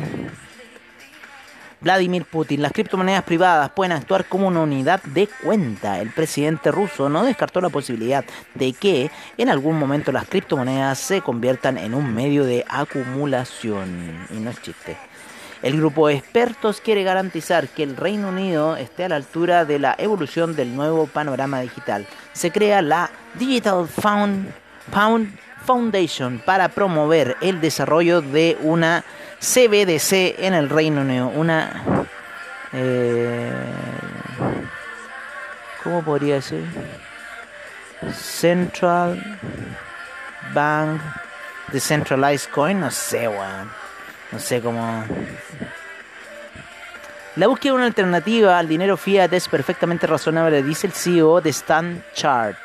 Vladimir 1.80 2.24
Putin, 2.24 2.62
las 2.62 2.72
criptomonedas 2.72 3.22
privadas 3.22 3.70
pueden 3.70 3.92
actuar 3.92 4.24
como 4.24 4.48
una 4.48 4.60
unidad 4.60 5.00
de 5.04 5.28
cuenta. 5.44 6.00
El 6.00 6.10
presidente 6.10 6.72
ruso 6.72 7.08
no 7.08 7.24
descartó 7.24 7.60
la 7.60 7.68
posibilidad 7.68 8.24
de 8.54 8.72
que 8.72 9.10
en 9.36 9.48
algún 9.48 9.78
momento 9.78 10.10
las 10.10 10.26
criptomonedas 10.26 10.98
se 10.98 11.20
conviertan 11.20 11.78
en 11.78 11.94
un 11.94 12.12
medio 12.12 12.44
de 12.44 12.64
acumulación. 12.68 14.26
Y 14.30 14.40
no 14.40 14.50
es 14.50 14.60
chiste. 14.60 14.96
El 15.62 15.76
grupo 15.76 16.08
de 16.08 16.14
expertos 16.14 16.80
quiere 16.80 17.02
garantizar 17.02 17.68
que 17.68 17.82
el 17.82 17.96
Reino 17.96 18.28
Unido 18.28 18.76
esté 18.76 19.04
a 19.04 19.08
la 19.08 19.16
altura 19.16 19.64
de 19.64 19.78
la 19.78 19.94
evolución 19.98 20.56
del 20.56 20.74
nuevo 20.74 21.06
panorama 21.06 21.60
digital. 21.60 22.06
Se 22.32 22.50
crea 22.52 22.82
la 22.82 23.10
Digital 23.34 23.88
Found, 23.88 24.52
Foundation 25.64 26.40
para 26.44 26.68
promover 26.68 27.36
el 27.40 27.60
desarrollo 27.60 28.20
de 28.20 28.56
una 28.62 29.04
CBDC 29.40 30.38
en 30.38 30.54
el 30.54 30.68
Reino 30.68 31.02
Unido. 31.02 31.28
Una. 31.28 32.06
Eh, 32.72 33.52
¿Cómo 35.82 36.02
podría 36.02 36.42
ser? 36.42 36.64
Central 38.12 39.38
Bank 40.52 41.00
Decentralized 41.72 42.50
Coin. 42.50 42.80
No 42.80 42.90
sé, 42.90 43.28
weón. 43.28 43.70
No 44.32 44.38
sé 44.38 44.60
cómo. 44.60 45.04
La 47.36 47.46
búsqueda 47.46 47.72
de 47.72 47.76
una 47.76 47.86
alternativa 47.86 48.58
al 48.58 48.66
dinero 48.66 48.96
fiat 48.96 49.32
es 49.32 49.48
perfectamente 49.48 50.06
razonable, 50.06 50.62
dice 50.62 50.88
el 50.88 50.92
CEO 50.92 51.40
de 51.40 51.50
Stand 51.50 52.02
Chart. 52.12 52.58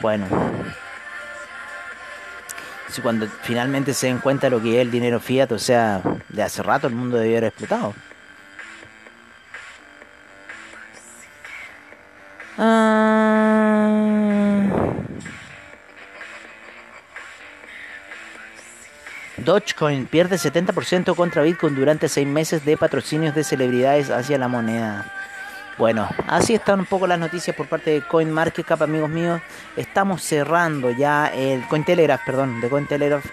Bueno, 0.00 0.26
cuando 3.00 3.26
finalmente 3.42 3.94
se 3.94 4.08
den 4.08 4.18
cuenta 4.18 4.50
lo 4.50 4.60
que 4.60 4.76
es 4.76 4.82
el 4.82 4.90
dinero 4.90 5.20
fiat, 5.20 5.52
o 5.52 5.58
sea, 5.58 6.02
de 6.28 6.42
hace 6.42 6.62
rato 6.62 6.88
el 6.88 6.94
mundo 6.94 7.16
debió 7.16 7.38
haber 7.38 7.48
explotado. 7.48 7.94
Ah. 12.58 13.52
Dogecoin 19.44 20.06
pierde 20.06 20.36
70% 20.36 21.14
contra 21.16 21.42
Bitcoin 21.42 21.74
durante 21.74 22.08
seis 22.08 22.26
meses 22.26 22.64
de 22.64 22.76
patrocinios 22.76 23.34
de 23.34 23.44
celebridades 23.44 24.10
hacia 24.10 24.38
la 24.38 24.48
moneda. 24.48 25.21
Bueno, 25.78 26.08
así 26.28 26.54
están 26.54 26.80
un 26.80 26.86
poco 26.86 27.06
las 27.06 27.18
noticias 27.18 27.56
por 27.56 27.66
parte 27.66 27.90
de 27.90 28.02
CoinMarketCap, 28.02 28.82
amigos 28.82 29.08
míos. 29.08 29.40
Estamos 29.74 30.22
cerrando 30.22 30.90
ya 30.90 31.28
el 31.28 31.66
Cointelegraph, 31.66 32.24
perdón, 32.24 32.60
de 32.60 32.68
Cointelegraph. 32.68 33.24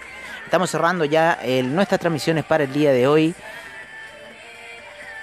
Estamos 0.46 0.72
cerrando 0.72 1.04
ya 1.06 1.38
nuestras 1.66 2.00
transmisiones 2.00 2.46
para 2.46 2.64
el 2.64 2.72
día 2.72 2.92
de 2.92 3.08
hoy. 3.08 3.36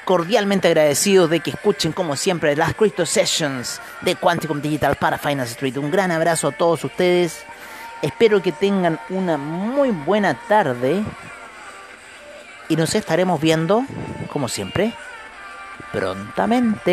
Cordialmente 0.05 0.68
agradecidos 0.68 1.31
de 1.31 1.40
que 1.40 1.50
escuchen 1.50 1.90
como 1.90 2.14
siempre 2.14 2.55
las 2.55 2.74
Crypto 2.74 3.07
Sessions 3.07 3.81
de 4.02 4.14
Quanticum 4.14 4.61
Digital 4.61 4.94
para 4.96 5.18
Finance 5.18 5.52
Street. 5.52 5.79
Un 5.79 5.90
gran 5.90 6.12
abrazo 6.12 6.48
a 6.48 6.52
todos 6.52 6.85
ustedes. 6.85 7.44
Espero 8.02 8.40
que 8.42 8.52
tengan 8.52 9.00
una 9.09 9.37
muy 9.37 9.90
buena 9.90 10.35
tarde. 10.35 11.02
Y 12.68 12.76
nos 12.76 12.94
estaremos 12.94 13.40
viendo, 13.40 13.85
como 14.29 14.48
siempre, 14.48 14.92
prontamente. 15.92 16.88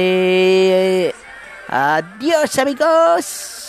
Adiós 1.68 2.58
amigos. 2.60 3.63